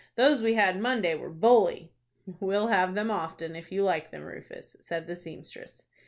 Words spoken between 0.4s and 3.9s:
we had Monday were bully." "We'll have them often, if you